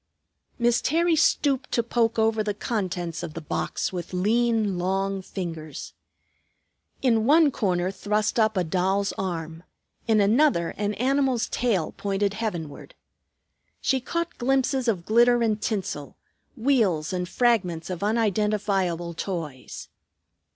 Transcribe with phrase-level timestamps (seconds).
[0.57, 5.93] Miss Terry stooped to poke over the contents of the box with lean, long fingers.
[7.03, 9.61] In one corner thrust up a doll's arm;
[10.07, 12.95] in another, an animal's tail pointed heavenward.
[13.79, 16.17] She caught glimpses of glitter and tinsel,
[16.57, 19.87] wheels and fragments of unidentifiable toys.